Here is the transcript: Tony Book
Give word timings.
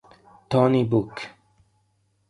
Tony 0.49 0.81
Book 0.83 1.13